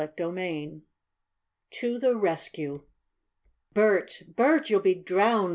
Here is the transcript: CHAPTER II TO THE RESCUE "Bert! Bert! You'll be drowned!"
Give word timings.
CHAPTER 0.03 0.35
II 0.35 0.81
TO 1.69 1.99
THE 1.99 2.15
RESCUE 2.15 2.85
"Bert! 3.75 4.23
Bert! 4.35 4.67
You'll 4.71 4.79
be 4.81 4.95
drowned!" 4.95 5.49